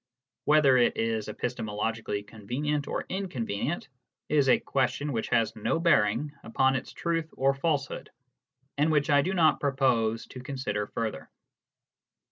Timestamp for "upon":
6.41-6.75